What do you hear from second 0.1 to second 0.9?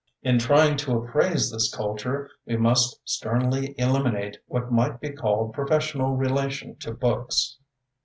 In trying